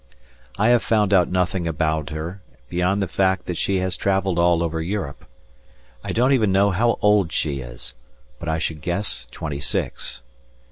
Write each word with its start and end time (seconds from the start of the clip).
I 0.57 0.69
have 0.69 0.81
found 0.81 1.13
out 1.13 1.29
nothing 1.29 1.67
about 1.67 2.09
her 2.09 2.41
beyond 2.69 3.03
the 3.03 3.07
fact 3.07 3.45
that 3.45 3.55
she 3.55 3.77
has 3.81 3.95
travelled 3.95 4.39
all 4.39 4.63
over 4.63 4.81
Europe. 4.81 5.25
I 6.03 6.11
don't 6.11 6.31
even 6.31 6.51
know 6.51 6.71
how 6.71 6.97
old 7.03 7.31
she 7.31 7.59
is, 7.59 7.93
but 8.39 8.49
I 8.49 8.57
should 8.57 8.81
guess 8.81 9.27
twenty 9.29 9.59
six. 9.59 10.23